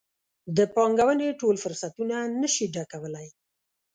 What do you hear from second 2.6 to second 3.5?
ډکولی.